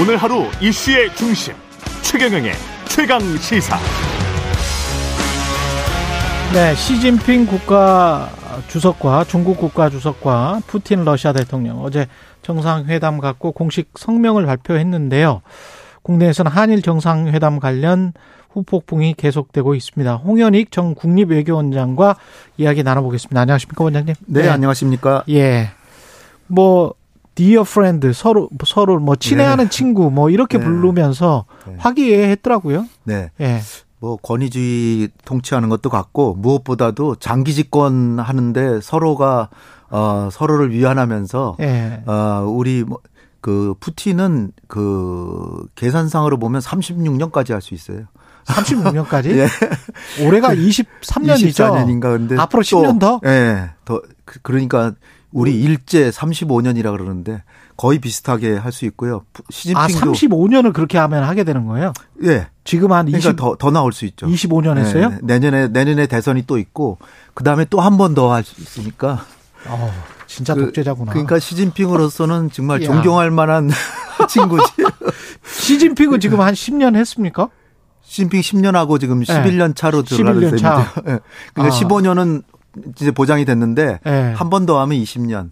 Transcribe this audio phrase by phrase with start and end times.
[0.00, 1.52] 오늘 하루 이슈의 중심
[2.02, 2.52] 최경영의
[2.88, 3.78] 최강 시사.
[6.54, 8.30] 네, 시진핑 국가
[8.68, 12.06] 주석과 중국 국가 주석과 푸틴 러시아 대통령 어제
[12.40, 15.42] 정상회담 갖고 공식 성명을 발표했는데요.
[16.02, 18.14] 국내에서는 한일 정상회담 관련
[18.50, 20.14] 후폭풍이 계속되고 있습니다.
[20.16, 22.16] 홍현익 전 국립외교원장과
[22.56, 23.42] 이야기 나눠보겠습니다.
[23.42, 24.14] 안녕하십니까, 원장님?
[24.26, 24.48] 네, 네.
[24.48, 25.24] 안녕하십니까?
[25.28, 25.70] 예.
[26.46, 26.94] 뭐,
[27.34, 29.70] dear friend 서로 서로 뭐 친애하는 네.
[29.70, 30.64] 친구 뭐 이렇게 네.
[30.64, 31.74] 부르면서 네.
[31.78, 32.86] 화기애애했더라고요.
[33.04, 33.30] 네.
[33.40, 33.60] 예.
[33.98, 39.48] 뭐 권위주의 통치하는 것도 같고 무엇보다도 장기 집권 하는데 서로가
[39.90, 42.02] 어 서로를 위안하면서 예.
[42.06, 42.98] 어 우리 뭐
[43.42, 48.06] 그 푸틴은 그 계산상으로 보면 36년까지 할 수 있어요.
[48.44, 49.26] 36년까지?
[49.36, 50.24] 예.
[50.24, 51.50] 올해가 23년이죠.
[51.50, 53.20] 24년인가 근데 앞으로 10년 더?
[53.26, 53.70] 예.
[53.84, 54.94] 더 그, 그러니까
[55.32, 57.42] 우리 일제 35년이라 그러는데
[57.76, 59.24] 거의 비슷하게 할 수 있고요.
[59.50, 61.92] 시진핑도 아, 35년을 그렇게 하면 하게 되는 거예요?
[62.24, 62.48] 예.
[62.64, 64.26] 지금 한 20, 그러니까 더, 더 나올 수 있죠.
[64.26, 65.08] 25년 했어요?
[65.10, 66.98] 네, 내년에 내년에 대선이 또 있고
[67.34, 69.24] 그다음에 또 한 번 더 할 수 있으니까.
[69.66, 69.92] 어,
[70.26, 71.12] 진짜 그, 독재자구나.
[71.12, 73.70] 그러니까 시진핑으로서는 정말 존경할 만한
[74.28, 74.64] 친구지.
[75.44, 77.48] 시진핑은 지금 한 10년 했습니까?
[78.04, 80.56] 시진핑 10년 하고 지금 11년 차로 들어가는 셈이죠.
[80.58, 80.92] 차.
[80.94, 81.20] 그러니까
[81.56, 81.68] 아.
[81.68, 82.42] 15년은
[82.96, 84.32] 이제 보장이 됐는데 네.
[84.32, 85.50] 한번 더 하면 20년.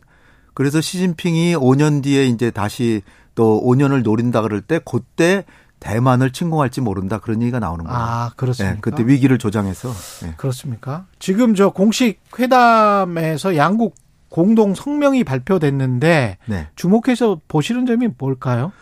[0.54, 3.02] 그래서 시진핑이 5년 뒤에 이제 다시
[3.34, 5.44] 또 5년을 노린다 그럴 때 그때
[5.78, 7.98] 대만을 침공할지 모른다 그런 얘기가 나오는 거예요.
[7.98, 8.74] 아 그렇습니까?
[8.74, 9.90] 네, 그때 위기를 조장해서
[10.26, 10.34] 네.
[10.36, 11.06] 그렇습니까?
[11.18, 13.94] 지금 저 공식 회담에서 양국
[14.28, 16.68] 공동 성명이 발표됐는데 네.
[16.76, 18.72] 주목해서 보시는 점이 뭘까요?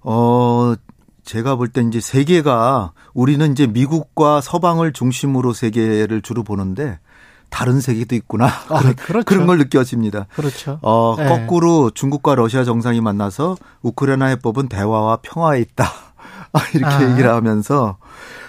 [0.00, 0.74] 어
[1.24, 6.98] 제가 볼 때 이제 세계가 우리는 이제 미국과 서방을 중심으로 세계를 주로 보는데
[7.52, 8.46] 다른 세계도 있구나.
[8.46, 9.24] 아, 그런, 그렇죠.
[9.26, 10.26] 그런 걸 느껴집니다.
[10.34, 10.78] 그렇죠.
[10.82, 11.28] 어, 네.
[11.28, 15.84] 거꾸로 중국과 러시아 정상이 만나서 우크라이나 해법은 대화와 평화에 있다.
[16.74, 17.10] 이렇게 아.
[17.10, 17.98] 얘기를 하면서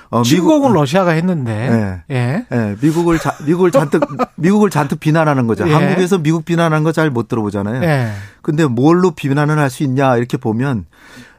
[0.09, 2.03] 어, 미국은 러시아가 했는데.
[2.09, 2.15] 예.
[2.15, 2.45] 예.
[2.51, 2.75] 예.
[2.81, 4.03] 미국을 자, 미국을 잔뜩
[4.37, 5.67] 미국을 잔뜩 비난하는 거죠.
[5.67, 5.73] 예.
[5.73, 7.83] 한국에서 미국 비난하는 거 잘 못 들어보잖아요.
[7.83, 8.11] 예.
[8.41, 10.85] 근데 뭘로 비난을 할 수 있냐 이렇게 보면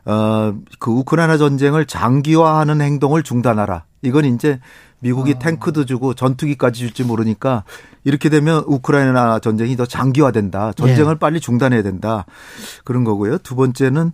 [0.06, 3.84] 어, 그 우크라이나 전쟁을 장기화하는 행동을 중단하라.
[4.02, 4.60] 이건 이제
[5.00, 5.38] 미국이 아.
[5.38, 7.64] 탱크도 주고 전투기까지 줄지 모르니까
[8.04, 10.72] 이렇게 되면 우크라이나 전쟁이 더 장기화된다.
[10.72, 11.18] 전쟁을 예.
[11.18, 12.26] 빨리 중단해야 된다.
[12.84, 13.38] 그런 거고요.
[13.38, 14.12] 두 번째는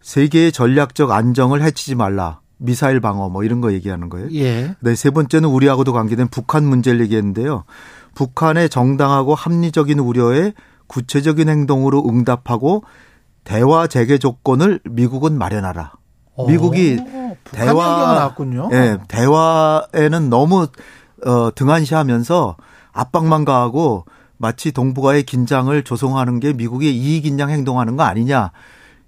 [0.00, 2.40] 세계의 전략적 안정을 해치지 말라.
[2.58, 4.28] 미사일 방어 뭐 이런 거 얘기하는 거예요.
[4.32, 4.76] 예.
[4.80, 7.64] 네, 세 번째는 우리하고도 관계된 북한 문제를 얘기했는데요.
[8.14, 10.52] 북한의 정당하고 합리적인 우려에
[10.86, 12.84] 구체적인 행동으로 응답하고
[13.44, 15.92] 대화 재개 조건을 미국은 마련하라.
[16.46, 16.98] 미국이
[17.44, 18.70] 대화 나왔군요.
[18.72, 20.66] 예, 대화에는 너무
[21.24, 22.56] 어 등한시하면서
[22.92, 24.04] 압박만 가하고
[24.38, 28.50] 마치 동북아의 긴장을 조성하는 게 미국의 이익인양 행동하는 거 아니냐.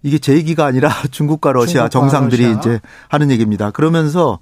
[0.02, 2.58] 이게 제 얘기가 아니라 중국과 러시아 중국과 정상들이 러시아.
[2.58, 3.70] 이제 하는 얘기입니다.
[3.70, 4.38] 그러면서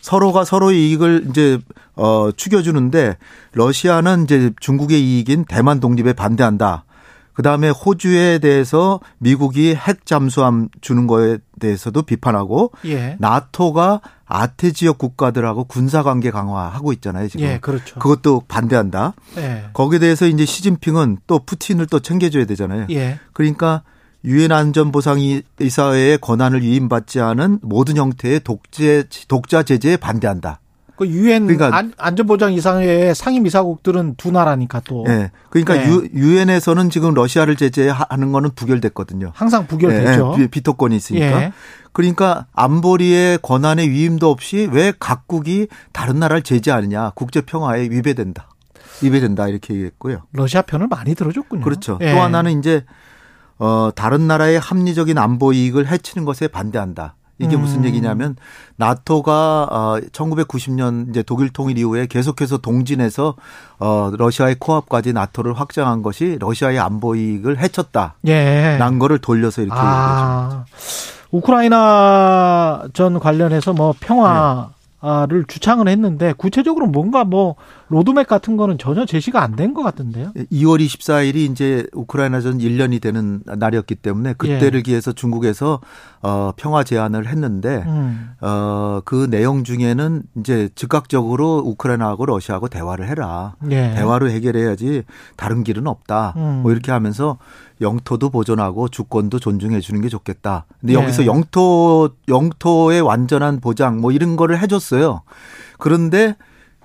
[0.00, 1.58] 서로가 서로의 이익을 이제
[1.96, 3.16] 어 추겨주는데
[3.52, 6.84] 러시아는 이제 중국의 이익인 대만 독립에 반대한다.
[7.38, 13.14] 그다음에 호주에 대해서 미국이 핵 잠수함 주는 거에 대해서도 비판하고 예.
[13.20, 17.46] 나토가 아태 지역 국가들하고 군사 관계 강화하고 있잖아요, 지금.
[17.46, 18.00] 예, 그렇죠.
[18.00, 19.14] 그것도 반대한다.
[19.36, 19.66] 예.
[19.72, 22.88] 거기에 대해서 이제 시진핑은 또 푸틴을 또 챙겨 줘야 되잖아요.
[22.90, 23.20] 예.
[23.32, 23.84] 그러니까
[24.24, 30.58] 유엔 안전보상이사회의 권한을 위임받지 않은 모든 형태의 독재 독자 제재에 반대한다.
[30.98, 35.04] 그 유엔 그러니까 안전보장 이상의 상임 이사국들은 두 나라니까 또.
[35.06, 35.30] 네.
[35.48, 36.08] 그러니까 네.
[36.12, 39.30] 유엔에서는 지금 러시아를 제재하는 거는 부결됐거든요.
[39.32, 40.34] 항상 부결됐죠.
[40.36, 40.48] 네.
[40.48, 41.42] 비토권이 있으니까.
[41.44, 41.52] 예.
[41.92, 47.12] 그러니까 안보리의 권한의 위임도 없이 왜 각국이 다른 나라를 제재하느냐.
[47.14, 48.48] 국제 평화에 위배된다.
[49.00, 50.22] 위배된다 이렇게 얘기했고요.
[50.32, 51.62] 러시아 편을 많이 들어줬군요.
[51.62, 51.98] 그렇죠.
[52.00, 52.12] 예.
[52.12, 52.84] 또 하나는 이제
[53.58, 57.14] 어 다른 나라의 합리적인 안보 이익을 해치는 것에 반대한다.
[57.38, 57.62] 이게 음.
[57.62, 58.36] 무슨 얘기냐면
[58.76, 63.34] 나토가 어 1990년 이제 독일 통일 이후에 계속해서 동진해서
[63.78, 68.14] 어 러시아의 코앞까지 나토를 확장한 것이 러시아의 안보 이익을 해쳤다.
[68.26, 68.76] 예.
[68.78, 70.64] 난 거를 돌려서 이렇게 아.
[71.30, 74.78] 우크라이나 전 관련해서 뭐 평화 네.
[75.28, 77.54] 를 주창을 했는데 구체적으로 뭔가 뭐
[77.90, 80.32] 로드맵 같은 거는 전혀 제시가 안 된 것 같은데요.
[80.52, 84.82] 2월 24일이 이제 우크라이나전 1년이 되는 날이었기 때문에 그때를 예.
[84.82, 85.80] 기해서 중국에서
[86.22, 88.30] 어 평화 제안을 했는데 음.
[88.40, 93.54] 어그 내용 중에는 이제 즉각적으로 우크라이나하고 러시아하고 대화를 해라.
[93.70, 93.92] 예.
[93.94, 95.04] 대화로 해결해야지
[95.36, 96.34] 다른 길은 없다.
[96.36, 96.60] 음.
[96.62, 97.38] 뭐 이렇게 하면서
[97.80, 100.66] 영토도 보존하고 주권도 존중해 주는 게 좋겠다.
[100.80, 101.00] 근데 네.
[101.02, 105.22] 여기서 영토 영토의 완전한 보장 뭐 이런 거를 해 줬어요.
[105.78, 106.36] 그런데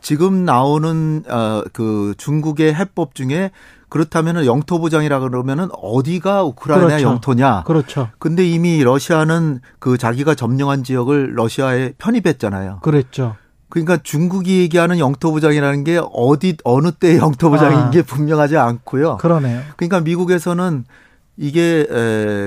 [0.03, 3.49] 지금 나오는 어그 중국의 해법 중에
[3.89, 7.07] 그렇다면 영토 보장이라 그러면은 어디가 우크라이나 그렇죠.
[7.07, 7.63] 영토냐?
[7.63, 8.09] 그렇죠.
[8.19, 12.79] 근데 이미 러시아는 그 자기가 점령한 지역을 러시아에 편입했잖아요.
[12.81, 13.35] 그랬죠.
[13.69, 17.89] 그러니까 중국이 얘기하는 영토 보장이라는 게 어디 어느 때의 영토 보장인 아.
[17.89, 19.17] 게 분명하지 않고요.
[19.17, 19.61] 그러네요.
[19.77, 20.85] 그러니까 미국에서는
[21.37, 21.85] 이게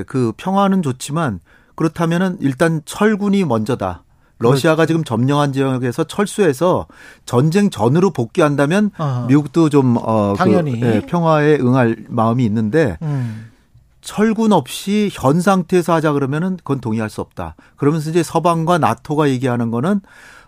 [0.07, 1.41] 그 평화는 좋지만
[1.75, 4.03] 그렇다면은 일단 철군이 먼저다.
[4.39, 4.87] 러시아가.
[4.87, 6.87] 지금 점령한 지역에서 철수해서
[7.25, 9.25] 전쟁 전으로 복귀한다면 아.
[9.29, 13.51] 미국도 좀 어, 그, 당연히 그, 예, 평화에 응할 마음이 있는데 음.
[14.01, 17.57] 철군 없이 현 상태에서 하자 그러면은 그건 동의할 수 없다.
[17.77, 20.01] 그러면서 이제 서방과 나토가 얘기하는 거는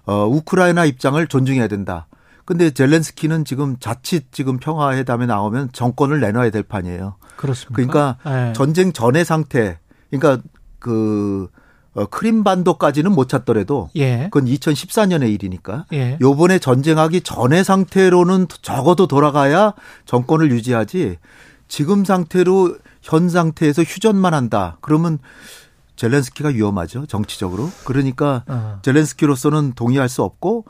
[0.06, 2.06] 어, 우크라이나 입장을 존중해야 된다.
[2.44, 7.17] 근데 젤렌스키는 지금 자칫 지금 평화회담에 나오면 정권을 내놔야 될 판이에요.
[7.37, 8.17] 그렇습니까?
[8.23, 8.52] 그러니까 네.
[8.55, 9.79] 전쟁 전의 상태,
[10.11, 10.43] 그러니까
[10.79, 11.49] 그
[11.99, 14.29] 어, 크림반도까지는 못 찾더라도 예.
[14.31, 16.17] 그건 2014년의 일이니까 예.
[16.21, 19.75] 요번에 전쟁하기 전의 상태로는 적어도 돌아가야
[20.06, 21.17] 정권을 유지하지
[21.67, 24.79] 지금 상태로 현 상태에서 휴전만 한다.
[24.81, 25.19] 그러면
[25.97, 27.06] 젤렌스키가 위험하죠.
[27.06, 27.69] 정치적으로.
[27.85, 28.79] 그러니까 어.
[28.83, 30.67] 젤렌스키로서는 동의할 수 없고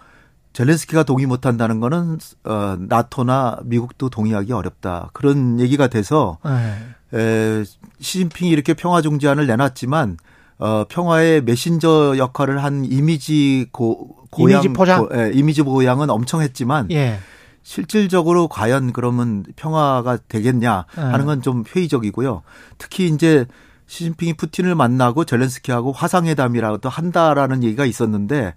[0.55, 5.11] 젤렌스키가 동의 못 한다는 거는 어 나토나 미국도 동의하기 어렵다.
[5.13, 7.19] 그런 얘기가 돼서 네.
[7.19, 7.65] 에
[8.01, 10.17] 시진핑이 이렇게 평화 중재안을 내놨지만
[10.59, 16.41] 어 평화의 메신저 역할을 한 이미지 고 고양 이미지 포장 고, 예, 이미지 보양은 엄청
[16.43, 17.19] 했지만 예.
[17.63, 22.43] 실질적으로 과연 그러면 평화가 되겠냐 하는 건 좀 회의적이고요.
[22.79, 23.45] 특히 이제
[23.89, 28.55] 시진핑이 푸틴을 만나고 젤렌스키하고 화상회담이라도 한다라는 얘기가 있었는데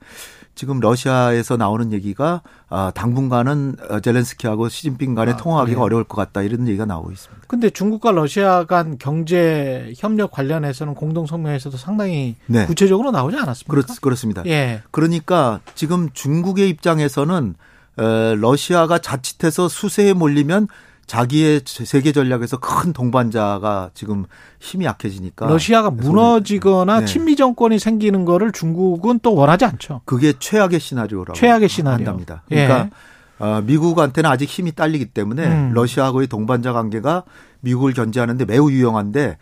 [0.54, 5.81] 지금 러시아에서 나오는 얘기가 아, 당분간은 젤렌스키하고 시진핑 간에 아, 통화하기가 네.
[5.83, 7.45] 어려울 것 같다 이런 얘기가 나오고 있습니다.
[7.48, 12.66] 근데 중국과 러시아 간 경제 협력 관련해서는 공동 성명에서도 상당히 네.
[12.66, 13.72] 구체적으로 나오지 않았습니까?
[13.72, 14.44] 그렇, 그렇습니다.
[14.45, 14.84] 예.
[14.92, 17.56] 그러니까 지금 중국의 입장에서는
[17.95, 20.68] 러시아가 자칫해서 수세에 몰리면
[21.12, 24.24] 자기의 세계 전략에서 큰 동반자가 지금
[24.62, 27.06] 힘이 약해지니까 러시아가 무너지거나 네.
[27.06, 30.00] 친미 정권이 생기는 거를 중국은 또 원하지 않죠.
[30.06, 32.08] 그게 최악의 시나리오라고 최악의 시나리오.
[32.08, 32.44] 한답니다.
[32.48, 33.46] 그러니까 예.
[33.46, 35.72] 어, 미국한테는 아직 힘이 딸리기 때문에 음.
[35.74, 37.24] 러시아하고의 동반자 관계가
[37.60, 39.38] 미국을 견제하는데 매우 유용한데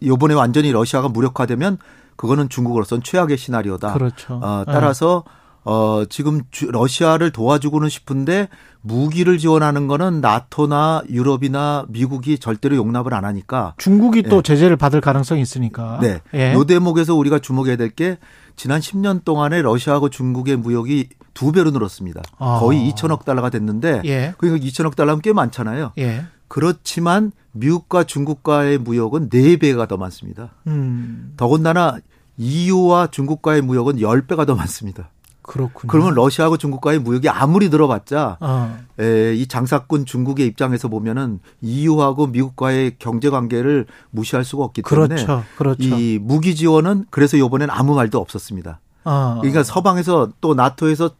[0.00, 1.78] 이번에 완전히 러시아가 무력화되면
[2.16, 3.94] 그거는 중국으로서는 최악의 시나리오다.
[3.94, 4.34] 그렇죠.
[4.42, 5.32] 어, 따라서 네.
[5.68, 8.48] 어, 지금 주, 러시아를 도와주고는 싶은데
[8.82, 14.42] 무기를 지원하는 거는 나토나 유럽이나 미국이 절대로 용납을 안 하니까 중국이 또 예.
[14.42, 15.98] 제재를 받을 가능성이 있으니까.
[16.00, 16.20] 네.
[16.34, 16.52] 예.
[16.54, 18.18] 요 대목에서 우리가 주목해야 될 게
[18.56, 22.22] 지난 10년 동안에 러시아하고 중국의 무역이 두 배로 늘었습니다.
[22.38, 22.58] 아.
[22.60, 24.34] 거의 2천억 달러가 됐는데 예.
[24.38, 25.92] 그러니까 2천억 달러면 꽤 많잖아요.
[25.98, 26.24] 예.
[26.48, 30.52] 그렇지만 미국과 중국과의 무역은 4배가 더 많습니다.
[30.66, 31.32] 음.
[31.36, 31.98] 더군다나
[32.38, 35.10] EU와 중국과의 무역은 10배가 더 많습니다.
[35.46, 35.88] 그렇군요.
[35.90, 38.78] 그러면 러시아하고 중국과의 무역이 아무리 들어봤자 어.
[39.00, 45.44] 에, 이 장사꾼 중국의 입장에서 보면은 EU하고 미국과의 경제 관계를 무시할 수가 없기 때문에 그렇죠.
[45.56, 45.82] 그렇죠.
[45.84, 48.80] 이 무기 지원은 그래서 이번에는 아무 말도 없었습니다.
[49.04, 49.36] 어.
[49.40, 51.10] 그러니까 서방에서 또 나토에서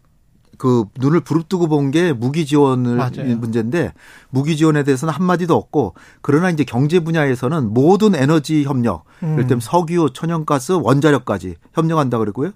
[0.58, 3.36] 그 눈을 부릅뜨고 본 게 무기 지원을 맞아요.
[3.36, 3.92] 문제인데
[4.30, 9.32] 무기 지원에 대해서는 한 마디도 없고 그러나 이제 경제 분야에서는 모든 에너지 협력, 음.
[9.34, 12.52] 예를 들면 석유, 천연가스, 원자력까지 협력한다 그러고요.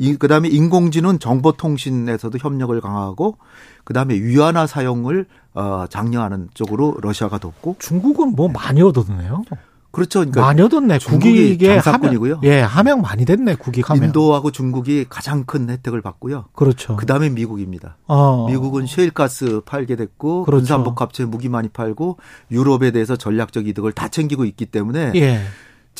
[0.00, 3.36] 이, 그 다음에 인공지능 정보통신에서도 협력을 강화하고
[3.84, 9.44] 그 다음에 위안화 사용을 어, 장려하는 쪽으로 러시아가 돕고 중국은 뭐 많이 얻었네요.
[9.90, 10.20] 그렇죠.
[10.20, 10.98] 그러니까 많이 얻었네.
[10.98, 12.36] 국익이 장사꾼이고요.
[12.36, 13.56] 함양, 예, 함양 많이 됐네.
[13.56, 14.04] 국익하면.
[14.04, 16.46] 인도하고 중국이 가장 큰 혜택을 받고요.
[16.54, 16.96] 그렇죠.
[16.96, 17.96] 그 다음에 미국입니다.
[18.06, 18.46] 어.
[18.48, 20.60] 미국은 셰일가스 팔게 됐고 그렇죠.
[20.60, 22.16] 군산복합체 무기 많이 팔고
[22.50, 25.40] 유럽에 대해서 전략적 이득을 다 챙기고 있기 때문에 예.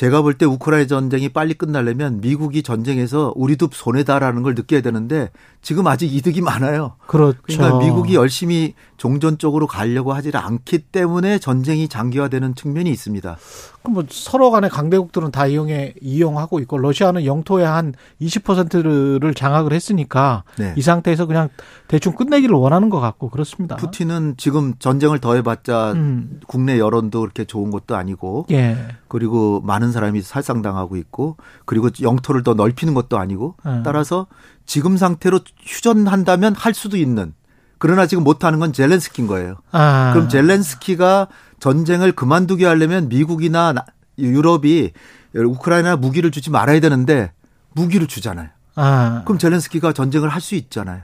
[0.00, 5.30] 제가 볼 때 우크라이나 전쟁이 빨리 끝나려면 미국이 전쟁에서 우리도 손해다라는 걸 느껴야 되는데
[5.60, 6.94] 지금 아직 이득이 많아요.
[7.06, 7.38] 그렇죠.
[7.42, 13.36] 그러니까 미국이 열심히 종전 쪽으로 가려고 하지 않기 때문에 전쟁이 장기화되는 측면이 있습니다.
[13.82, 20.44] 그럼 뭐 서로 간의 강대국들은 다 이용해 이용하고 있고 러시아는 영토의 한 20%를 장악을 했으니까
[20.58, 20.74] 네.
[20.76, 21.48] 이 상태에서 그냥
[21.88, 23.76] 대충 끝내기를 원하는 것 같고 그렇습니다.
[23.76, 26.40] 푸틴은 지금 전쟁을 더해봤자 음.
[26.46, 28.76] 국내 여론도 그렇게 좋은 것도 아니고 예.
[29.08, 33.82] 그리고 많은 사람이 살상당하고 있고 그리고 영토를 더 넓히는 것도 아니고 예.
[33.82, 34.26] 따라서
[34.66, 37.32] 지금 상태로 휴전한다면 할 수도 있는
[37.80, 39.56] 그러나 지금 못하는 건 젤렌스키인 거예요.
[39.72, 40.10] 아.
[40.12, 41.28] 그럼 젤렌스키가
[41.60, 43.74] 전쟁을 그만두게 하려면 미국이나
[44.18, 44.92] 유럽이
[45.34, 47.32] 우크라이나 무기를 주지 말아야 되는데
[47.72, 48.48] 무기를 주잖아요.
[48.76, 49.22] 아.
[49.24, 51.02] 그럼 젤렌스키가 전쟁을 할 수 있잖아요.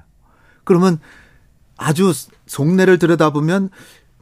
[0.65, 0.99] 그러면
[1.79, 2.13] 아주
[2.47, 3.71] 속내를 들여다보면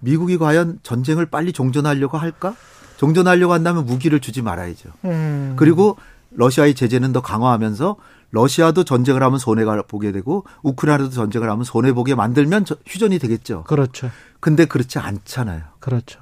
[0.00, 2.54] 미국이 과연 전쟁을 빨리 종전하려고 할까?
[2.98, 4.90] 종전하려고 한다면 무기를 주지 말아야죠.
[5.06, 5.54] 음.
[5.56, 5.96] 그리고
[6.30, 7.96] 러시아의 제재는 더 강화하면서
[8.34, 13.62] 러시아도 전쟁을 하면 손해가 보게 되고 우크라이나도 전쟁을 하면 손해 보게 만들면 휴전이 되겠죠.
[13.64, 14.10] 그렇죠.
[14.40, 15.62] 근데 그렇지 않잖아요.
[15.78, 16.20] 그렇죠.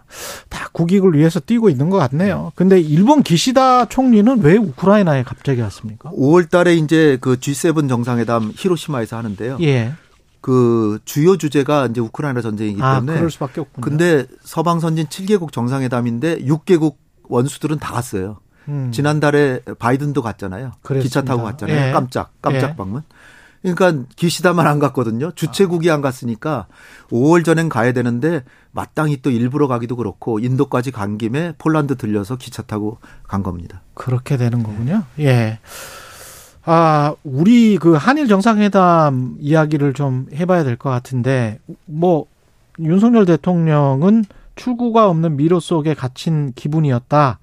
[0.48, 2.52] 다 국익을 위해서 뛰고 있는 것 같네요.
[2.54, 6.10] 근데 일본 기시다 총리는 왜 우크라이나에 갑자기 왔습니까?
[6.10, 9.58] 5월 달에 이제 그 G7 정상회담 히로시마에서 하는데요.
[9.62, 9.94] 예.
[10.42, 13.80] 그 주요 주제가 이제 우크라이나 전쟁이기 아, 때문에 아, 그럴 수밖에 없군요.
[13.80, 16.96] 근데 서방 선진 7개국 정상회담인데 6개국
[17.28, 18.38] 원수들은 다 갔어요.
[18.68, 18.90] 음.
[18.92, 20.72] 지난달에 바이든도 갔잖아요.
[20.82, 21.02] 그랬습니다.
[21.02, 21.88] 기차 타고 갔잖아요.
[21.88, 21.92] 예.
[21.92, 22.76] 깜짝 깜짝 예.
[22.76, 23.02] 방문.
[23.62, 25.30] 그러니까 기시다만 안 갔거든요.
[25.36, 26.66] 주최국이 안 갔으니까
[27.12, 28.42] 5월 전엔 가야 되는데
[28.72, 33.82] 마땅히 또 일부러 가기도 그렇고 인도까지 간 김에 폴란드 들려서 기차 타고 간 겁니다.
[33.94, 35.04] 그렇게 되는 거군요.
[35.20, 35.60] 예.
[36.64, 42.26] 아, 우리 그 한일 정상회담 이야기를 좀 해봐야 될 것 같은데, 뭐,
[42.78, 47.38] 윤석열 대통령은 출구가 없는 미로 속에 갇힌 기분이었다.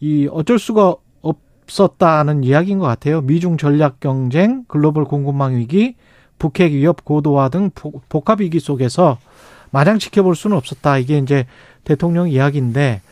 [0.00, 3.20] 이 어쩔 수가 없었다는 이야기인 것 같아요.
[3.20, 5.96] 미중 전략 경쟁, 글로벌 공급망 위기,
[6.38, 7.70] 북핵 위협 고도화 등
[8.08, 9.18] 복합 위기 속에서
[9.70, 10.98] 마냥 지켜볼 수는 없었다.
[10.98, 11.46] 이게 이제
[11.84, 13.02] 대통령 이야기인데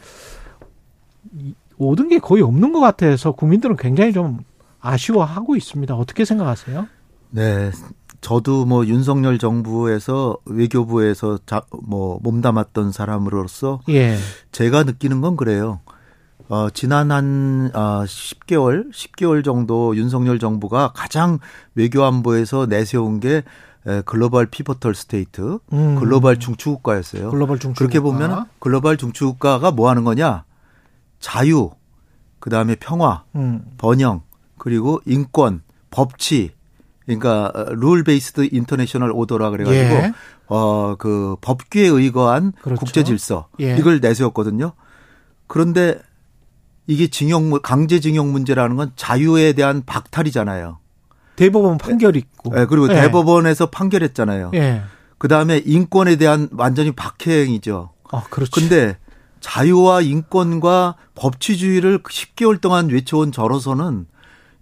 [1.77, 4.39] 모든 게 거의 없는 것 같아서 국민들은 굉장히 좀
[4.81, 5.95] 아쉬워하고 있습니다.
[5.95, 6.87] 어떻게 생각하세요?
[7.31, 7.71] 네.
[8.21, 14.17] 저도 뭐 윤석열 정부에서 외교부에서 자, 뭐 몸담았던 사람으로서 예.
[14.53, 15.81] 제가 느끼는 건 그래요.
[16.49, 21.39] 어, 지난 한, 어, 10개월, 10개월 정도 윤석열 정부가 가장
[21.75, 23.43] 외교 안보에서 내세운 게
[23.87, 25.97] 에, global pivotal state, 음.
[25.97, 27.31] 글로벌 중추국가였어요.
[27.31, 27.79] 글로벌 중추국가.
[27.79, 30.45] 그렇게 보면 글로벌 중추국가가 뭐 하는 거냐?
[31.21, 31.71] 자유,
[32.41, 33.65] 그 다음에 평화, 음.
[33.79, 34.23] 번영,
[34.59, 36.51] 그리고 인권, 법치,
[37.07, 40.13] 그러니까 rule based international order라 그래가지고 예.
[40.49, 42.81] 어그 법규에 의거한 그렇죠.
[42.81, 43.77] 국제 질서 예.
[43.77, 44.73] 이걸 내세웠거든요.
[45.47, 46.01] 그런데
[46.87, 50.79] 이게 징용 강제징용 문제라는 건 자유에 대한 박탈이잖아요.
[51.37, 52.55] 대법원 판결 있고.
[52.55, 52.95] 네, 그리고 예.
[52.95, 54.53] 대법원에서 판결했잖아요.
[54.55, 54.83] 예.
[55.19, 57.91] 그 다음에 인권에 대한 완전히 박해행위죠.
[58.13, 58.53] 아, 그렇죠.
[58.53, 58.97] 근데
[59.41, 64.07] 자유와 인권과 법치주의를 10개월 동안 외쳐온 저로서는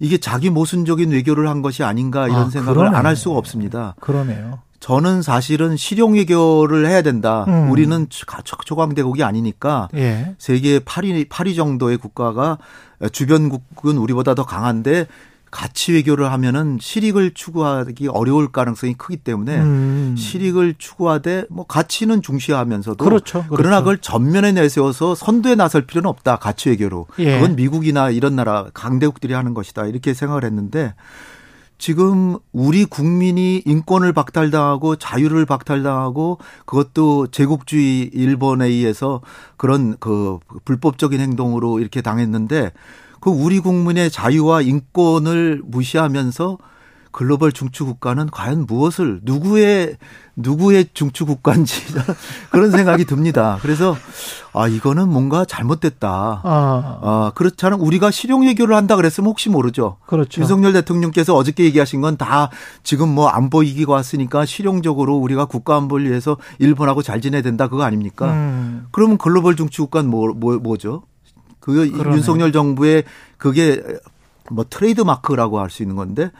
[0.01, 3.95] 이게 자기 모순적인 외교를 한 것이 아닌가 이런 아, 생각을 안 할 수가 없습니다.
[4.01, 4.61] 그러네요.
[4.85, 7.47] 저는 사실은 실용 외교를 해야 된다.
[7.49, 7.71] 음.
[7.71, 10.35] 우리는 초강대국이 아니니까 예.
[10.37, 12.59] 세계 8위 8위 정도의 국가가
[13.11, 15.07] 주변국은 우리보다 더 강한데
[15.51, 20.17] 가치 외교를 하면은 실익을 추구하기 어려울 가능성이 크기 때문에 음.
[20.19, 23.57] 실익을 추구하되 뭐 가치는 중시하면서도 그렇죠, 그렇죠.
[23.57, 26.37] 그러나 그걸 전면에 내세워서 선두에 나설 필요는 없다.
[26.37, 27.07] 가치 외교로.
[27.21, 27.41] 예.
[27.41, 29.87] 그건 미국이나 이런 나라 강대국들이 하는 것이다.
[29.87, 30.93] 이렇게 생각을 했는데
[31.79, 39.21] 지금 우리 국민이 인권을 박탈당하고 자유를 박탈당하고 그것도 제국주의 일본에 의해서
[39.57, 42.73] 그런 그 불법적인 행동으로 이렇게 당했는데
[43.21, 46.59] 그 우리 국민의 자유와 인권을 무시하면서
[47.15, 49.97] 글로벌 중추 국가는 과연 무엇을 누구의
[50.35, 51.81] 누구의 중추 국가인지
[52.51, 53.61] 그런 생각이 듭니다.
[53.63, 53.97] 그래서
[54.53, 56.09] 아 이거는 뭔가 잘못됐다.
[56.11, 57.77] 아, 아 그렇잖아.
[57.77, 59.99] 우리가 실용 외교를 한다 그랬으면 혹시 모르죠.
[60.07, 60.41] 그렇죠.
[60.41, 62.51] 윤석열 대통령께서 어저께 얘기하신 건 다
[62.83, 67.85] 지금 뭐 안보 위기가 왔으니까 실용적으로 우리가 국가 안보를 위해서 일본하고 잘 지내야 된다 그거
[67.85, 68.33] 아닙니까?
[68.33, 68.87] 음.
[68.91, 71.05] 그러면 글로벌 중추 국가는 뭐, 뭐 뭐죠?
[71.61, 72.17] 그 그러네.
[72.17, 73.05] 윤석열 정부의
[73.39, 73.81] 그게
[74.51, 76.31] 뭐 트레이드 마크라고 할 수 있는 건데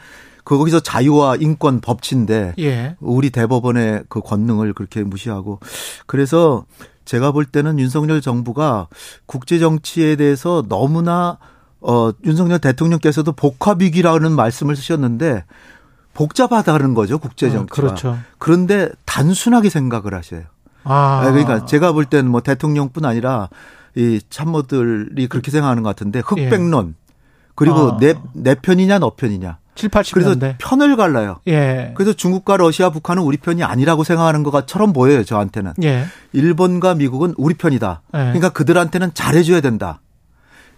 [0.45, 2.95] 거기서 자유와 인권 법치인데 예.
[2.99, 5.59] 우리 대법원의 그 권능을 그렇게 무시하고
[6.05, 6.65] 그래서
[7.03, 8.87] 제가 볼 때는 윤석열 정부가
[9.25, 11.37] 국제 정치에 대해서 너무나
[11.81, 15.43] 어 윤석열 대통령께서도 복합 위기라는 말씀을 쓰셨는데
[16.13, 17.81] 복잡하다는 거죠 국제 정치가.
[17.81, 18.17] 어, 그렇죠.
[18.37, 20.43] 그런데 단순하게 생각을 하셔요.
[20.83, 21.21] 아.
[21.25, 23.49] 그러니까 제가 볼 때는 뭐 대통령뿐 아니라
[23.95, 27.13] 이 참모들이 그렇게 생각하는 것 같은데 흑백론 예.
[27.55, 27.97] 그리고 아.
[27.97, 30.13] 내, 내 편이냐 너 편이냐 7, 80년대.
[30.13, 31.39] 그래서 편을 갈라요.
[31.47, 31.93] 예.
[31.95, 35.73] 그래서 중국과 러시아, 북한은 우리 편이 아니라고 생각하는 것처럼 보여요, 저한테는.
[35.83, 36.05] 예.
[36.33, 38.01] 일본과 미국은 우리 편이다.
[38.13, 38.17] 예.
[38.17, 39.99] 그러니까 그들한테는 잘해줘야 된다.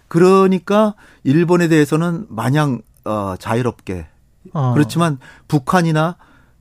[0.08, 4.06] 그러니까 일본에 대해서는 마냥 어, 자유롭게.
[4.52, 4.72] 어.
[4.74, 6.16] 그렇지만 북한이나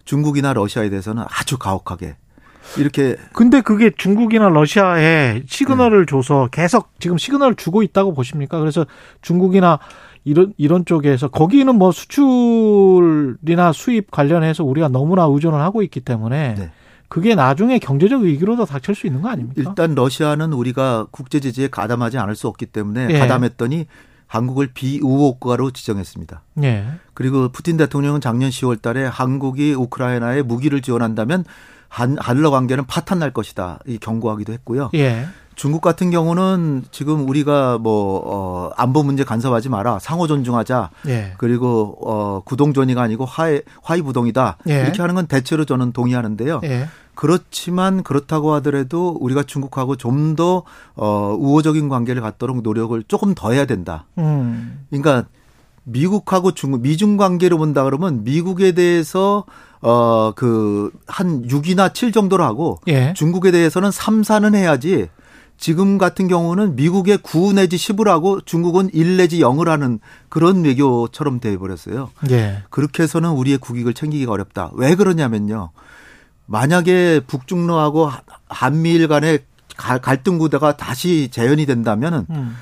[0.05, 2.17] 중국이나 러시아에 대해서는 아주 가혹하게.
[2.77, 3.15] 이렇게.
[3.33, 6.09] 근데 그게 중국이나 러시아에 시그널을 네.
[6.09, 8.59] 줘서 계속 지금 시그널을 주고 있다고 보십니까?
[8.59, 8.85] 그래서
[9.21, 9.79] 중국이나
[10.23, 16.71] 이런 이런 쪽에서 거기는 뭐 수출이나 수입 관련해서 우리가 너무나 의존을 하고 있기 때문에 네.
[17.09, 19.61] 그게 나중에 경제적 위기로도 닥칠 수 있는 거 아닙니까?
[19.65, 23.19] 일단 러시아는 우리가 국제 제재에 가담하지 않을 수 없기 때문에 예.
[23.19, 23.87] 가담했더니
[24.27, 26.41] 한국을 비우호국가로 지정했습니다.
[26.63, 26.85] 예.
[27.13, 31.45] 그리고 푸틴 대통령은 작년 10월 달에 한국이 우크라이나에 무기를 지원한다면
[31.89, 33.79] 한 한러 관계는 파탄 날 것이다.
[33.85, 34.89] 이 경고하기도 했고요.
[34.95, 35.27] 예.
[35.57, 39.97] 중국 같은 경우는 지금 우리가 뭐, 어, 안보 문제 간섭하지 마라.
[39.97, 40.91] 상호 존중하자.
[41.07, 41.33] 예.
[41.39, 44.57] 그리고, 어, 구동존이가 아니고 화해, 화이부동이다.
[44.69, 44.81] 예.
[44.81, 46.61] 이렇게 하는 건 대체로 저는 동의하는데요.
[46.63, 46.87] 예.
[47.15, 50.61] 그렇지만 그렇다고 하더라도 우리가 중국하고 좀 더,
[50.95, 54.05] 어, 우호적인 관계를 갖도록 노력을 조금 더 해야 된다.
[54.19, 54.85] 음.
[54.91, 55.25] 그러니까
[55.85, 59.45] 미국하고 중국, 미중 관계를 본다 그러면 미국에 대해서
[59.81, 63.13] 어, 그, 한 6이나 7 정도로 하고 예.
[63.13, 65.07] 중국에 대해서는 3, 4는 해야지
[65.57, 71.39] 지금 같은 경우는 미국의 9 내지 10을 하고 중국은 1 내지 0을 하는 그런 외교처럼
[71.39, 72.09] 돼버렸어요.
[72.29, 72.63] 예.
[72.69, 74.71] 그렇게 해서는 우리의 국익을 챙기기가 어렵다.
[74.73, 75.71] 왜 그러냐면요.
[76.45, 78.11] 만약에 북중러하고
[78.47, 79.39] 한미일 간의
[79.75, 82.55] 갈등 구도가 다시 재현이 된다면은 음.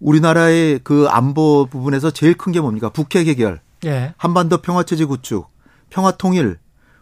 [0.00, 2.90] 우리나라의 그 안보 부분에서 제일 큰 게 뭡니까?
[2.90, 4.12] 북핵 해결, 예.
[4.18, 5.48] 한반도 평화체제 구축,
[5.94, 6.58] 평화 통일,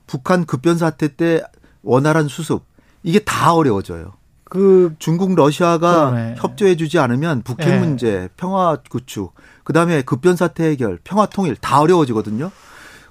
[0.07, 1.43] 북한 급변 사태 때
[1.83, 2.63] 원활한 수습
[3.03, 4.13] 이게 다 어려워져요.
[4.45, 6.35] 그 중국 러시아가 그러네.
[6.37, 7.79] 협조해 주지 않으면 북핵 네.
[7.79, 9.33] 문제, 평화 구축,
[9.65, 12.51] 그 다음에 급변 사태 해결, 평화 통일 다 어려워지거든요.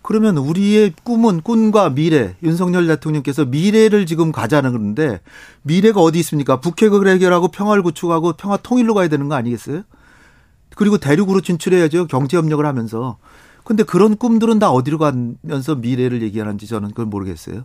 [0.03, 5.19] 그러면 우리의 꿈은 꿈과 미래, 윤석열 대통령께서 미래를 지금 가자는 그런데
[5.63, 6.59] 미래가 어디 있습니까?
[6.59, 9.81] 북핵을 해결하고 평화를 구축하고 평화 통일로 가야 되는 거 아니겠어요?
[10.75, 12.05] 그리고 대륙으로 진출해야죠.
[12.05, 13.17] 경제 협력을 하면서.
[13.63, 17.63] 근데 그런 꿈들은 다 어디로 가면서 미래를 얘기하는지 저는 그걸 모르겠어요.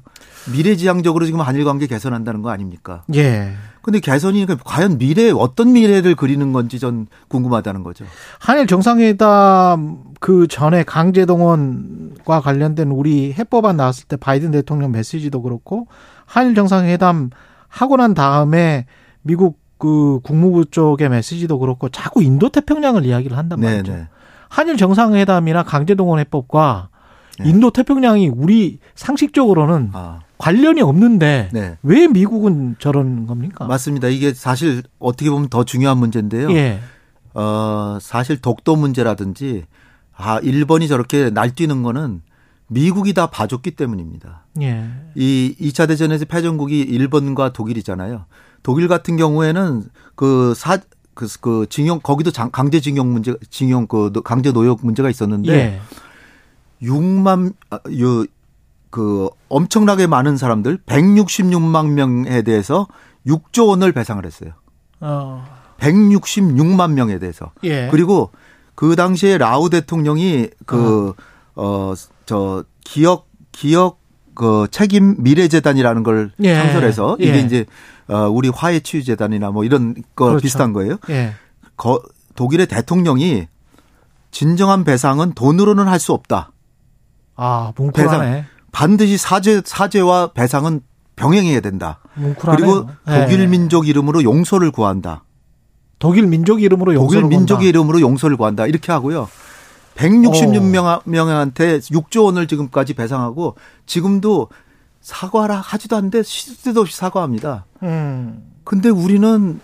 [0.53, 3.05] 미래지향적으로 지금 한일 관계 개선한다는 거 아닙니까?
[3.15, 3.53] 예.
[3.83, 8.05] 근데 개선이 과연 미래 어떤 미래를 그리는 건지 전 궁금하다는 거죠.
[8.41, 15.87] 한일 정상회담 그 전에 강제동원과 관련된 우리 해법안 나왔을 때 바이든 대통령 메시지도 그렇고
[16.25, 17.31] 한일 정상회담
[17.69, 18.87] 하고 난 다음에
[19.23, 23.93] 미국 그 국무부 쪽의 메시지도 그렇고 자꾸 인도 태평양을 이야기를 한단 말이죠.
[23.93, 24.09] 네네.
[24.49, 26.89] 한일 정상회담이나 강제동원 해법과
[27.39, 27.51] 네.
[27.51, 30.21] 인도 태평양이 우리 상식적으로는 아.
[30.39, 31.79] 관련이 없는데 네.
[31.83, 33.67] 왜 미국은 저런 겁니까?
[33.67, 34.09] 맞습니다.
[34.09, 36.51] 이게 사실 어떻게 보면 더 중요한 문제인데요.
[36.53, 36.81] 예.
[37.35, 39.65] 어, 사실 독도 문제라든지
[40.17, 42.23] 아, 일본이 저렇게 날뛰는 거는
[42.69, 44.47] 미국이 다 봐줬기 때문입니다.
[44.63, 44.89] 예.
[45.15, 48.25] 이 2차 대전에서 패전국이 일본과 독일이잖아요.
[48.63, 49.85] 독일 같은 경우에는
[50.17, 50.79] 그 사,
[51.17, 55.81] 그, 그 징용 거기도 강제 징용 문제 징용 그 강제 노역 문제가 있었는데 예.
[56.87, 62.87] 6만 아, 요그 엄청나게 많은 사람들 166만 명에 대해서
[63.27, 64.53] 6조 원을 배상을 했어요.
[65.01, 65.45] 어.
[65.79, 67.51] 166만 명에 대해서.
[67.65, 67.89] 예.
[67.91, 68.31] 그리고
[68.75, 71.15] 그 당시에 라우 대통령이 그
[71.55, 74.01] 어저 어, 기억 기억
[74.35, 76.55] 그 책임 미래재단이라는 걸 예.
[76.55, 77.41] 창설해서 이게 예.
[77.41, 77.65] 이제
[78.09, 80.43] 어 우리 화해 치유 재단이나 뭐 이런 거 그렇죠.
[80.43, 80.97] 비슷한 거예요.
[81.11, 81.35] 예.
[81.77, 82.01] 거,
[82.37, 83.49] 독일의 대통령이
[84.31, 86.53] 진정한 배상은 돈으로는 할 수 없다.
[87.37, 88.19] 아, 뭉클하네.
[88.31, 90.81] 배상, 반드시 사죄 사죄와 배상은
[91.17, 91.99] 병행해야 된다.
[92.15, 92.57] 뭉클하네요.
[92.57, 93.47] 그리고 독일 예.
[93.47, 95.25] 민족 이름으로 용서를 구한다.
[95.99, 98.67] 독일 민족 이름으로 용서를 독일 민족의 이름으로 용서를 구한다.
[98.67, 99.29] 이렇게 하고요.
[99.97, 104.49] 166명한테 6조 원을 지금까지 배상하고 지금도
[105.07, 107.65] 사과라 하지도 않는데 시도 없이 사과합니다.
[107.85, 108.43] 음.
[108.65, 109.61] 근데 우리는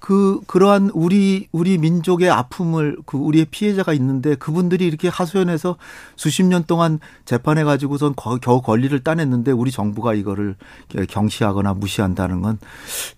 [0.00, 5.76] 그 그러한 우리 우리 민족의 아픔을 그 우리의 피해자가 있는데 그분들이 이렇게 하소연해서
[6.16, 10.56] 수십 년 동안 재판해 가지고선 겨우 권리를 따냈는데 우리 정부가 이거를
[11.08, 12.58] 경시하거나 무시한다는 건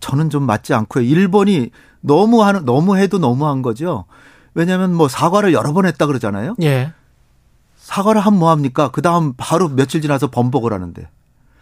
[0.01, 1.03] 저는 좀 맞지 않고요.
[1.03, 1.71] 일본이
[2.03, 4.05] 너무 하는 너무 해도 너무한 거죠.
[4.53, 6.57] 왜냐하면 뭐 사과를 여러 번 했다 그러잖아요.
[6.63, 6.93] 예.
[7.79, 8.91] 사과를 하면 뭐 합니까?
[8.91, 11.09] 그 다음 바로 며칠 지나서 번복을 하는데.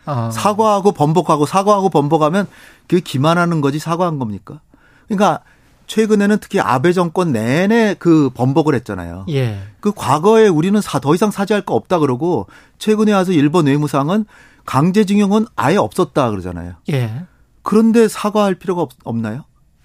[0.04, 0.30] 아.
[0.30, 2.46] 사과하고 번복하고 사과하고 번복하면
[2.88, 4.60] 그게 기만하는 거지 사과한 겁니까?
[5.06, 5.40] 그러니까
[5.86, 9.26] 최근에는 특히 아베 정권 내내 그 번복을 했잖아요.
[9.30, 9.58] 예.
[9.80, 12.46] 그 과거에 우리는 사, 더 이상 사죄할 거 없다 그러고
[12.78, 14.24] 최근에 와서 일본 외무상은
[14.64, 16.74] 강제징용은 아예 없었다 그러잖아요.
[16.90, 17.24] 예.
[17.62, 19.44] 그런데 사과할 필요가 없, 없나요?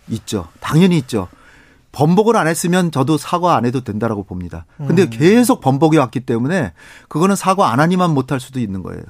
[0.09, 0.47] 있죠.
[0.59, 1.27] 당연히 있죠.
[1.91, 4.65] 번복을 안 했으면 저도 사과 안 해도 된다라고 봅니다.
[4.77, 5.09] 근데 음.
[5.09, 6.73] 계속 번복이 왔기 때문에
[7.07, 9.01] 그거는 사과 안 하니만 못할 수도 있는 거예요.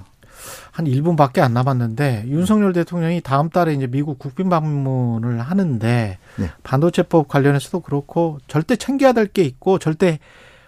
[0.72, 6.52] 한 1분밖에 안 남았는데 윤석열 대통령이 다음 달에 이제 미국 국빈 방문을 하는데 네.
[6.64, 10.20] 반도체법 관련해서도 그렇고 절대 챙겨야 될 게 있고 절대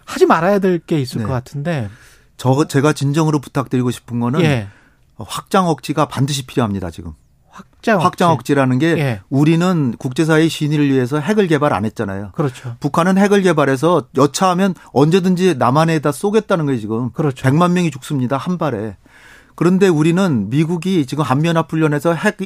[0.06, 1.26] 하지 말아야 될 게 있을 네.
[1.28, 1.89] 것 같은데
[2.38, 4.68] 저 제가 진정으로 부탁드리고 싶은 거는 예.
[5.18, 7.13] 확장 억지가 반드시 필요합니다 지금.
[7.52, 8.54] 확장, 확장 억지.
[8.56, 9.22] 라는게 예.
[9.30, 12.32] 우리는 국제사회의 신의를 위해서 핵을 개발 안 했잖아요.
[12.34, 12.76] 그렇죠.
[12.80, 17.12] 북한은 핵을 개발해서 여차하면 언제든지 남한에다 쏘겠다는 거예요, 지금.
[17.12, 17.48] 그렇죠.
[17.50, 18.96] 100만 명이 죽습니다, 한 발에.
[19.60, 22.38] 그런데 우리는 미국이 지금 한미연합 훈련에서 핵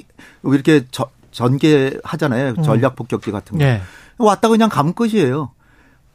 [0.43, 0.83] 이렇게
[1.31, 2.55] 전개하잖아요.
[2.57, 2.63] 음.
[2.63, 3.63] 전략 폭격기 같은 거.
[3.63, 3.81] 예.
[4.17, 5.51] 왔다 그냥 가면 끝이에요.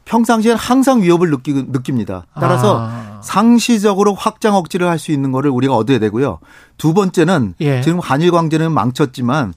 [0.03, 2.25] 평상시에는 항상 위협을 느끼, 느낍니다.
[2.35, 3.21] 따라서 아.
[3.23, 6.39] 상시적으로 확장 억지를 할 수 있는 거를 우리가 얻어야 되고요.
[6.77, 7.79] 두 번째는 예.
[7.79, 9.53] 지금 한일 관계는 망쳤지만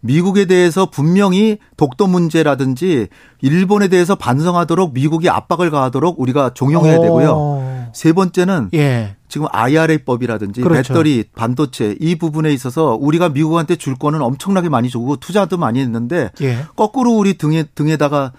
[0.00, 3.08] 미국에 대해서 분명히 독도 문제라든지
[3.40, 7.73] 일본에 대해서 반성하도록 미국이 압박을 가하도록 우리가 종용해야 되고요.
[7.94, 9.16] 세 번째는 예.
[9.28, 10.92] 지금 IRA법이라든지 그렇죠.
[10.92, 16.30] 배터리, 반도체 이 부분에 있어서 우리가 미국한테 줄 거는 엄청나게 많이 주고 투자도 많이 했는데
[16.42, 16.66] 예.
[16.76, 18.32] 거꾸로 우리 등에 등에다가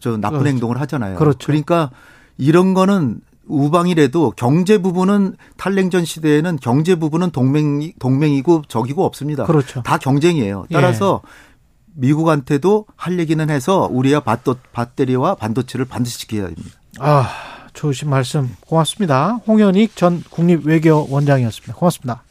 [0.00, 0.52] 저 나쁜 그렇죠.
[0.52, 1.16] 행동을 하잖아요.
[1.16, 1.46] 그렇죠.
[1.46, 1.90] 그러니까
[2.38, 9.44] 이런 거는 우방이라도 경제 부분은 탈냉전 시대에는 경제 부분은 동맹 동맹이고 적이고 없습니다.
[9.44, 9.82] 그렇죠.
[9.82, 10.66] 다 경쟁이에요.
[10.72, 11.50] 따라서 예.
[11.94, 16.70] 미국한테도 할 얘기는 해서 우리야 밧도, 배터리와 반도체를 반드시 지켜야 됩니다.
[16.98, 17.28] 아,
[17.72, 19.40] 좋으신 말씀 고맙습니다.
[19.46, 21.74] 홍현익 전 국립외교원장이었습니다.
[21.74, 22.22] 고맙습니다.